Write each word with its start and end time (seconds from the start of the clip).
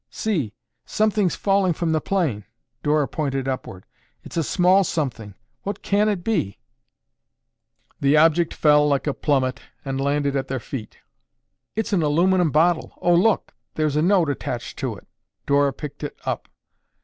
"See! 0.09 0.55
Something's 0.83 1.35
falling 1.35 1.73
from 1.73 1.91
the 1.91 2.01
plane." 2.01 2.45
Dora 2.81 3.07
pointed 3.07 3.47
upward. 3.47 3.85
"It's 4.23 4.35
a 4.35 4.41
small 4.41 4.83
something! 4.83 5.35
What 5.61 5.83
can 5.83 6.09
it 6.09 6.23
be?" 6.23 6.57
The 7.99 8.17
object 8.17 8.51
fell 8.51 8.87
like 8.87 9.05
a 9.05 9.13
plummet 9.13 9.59
and 9.85 10.01
landed 10.01 10.35
at 10.35 10.47
their 10.47 10.59
feet. 10.59 10.97
"It's 11.75 11.93
an 11.93 12.01
aluminum 12.01 12.49
bottle. 12.49 12.93
Oh, 12.99 13.13
look! 13.13 13.53
There's 13.75 13.95
a 13.95 14.01
note 14.01 14.31
attached 14.31 14.79
to 14.79 14.95
it." 14.95 15.07
Dora 15.45 15.71
picked 15.71 16.01
it 16.03 16.17
up. 16.25 16.49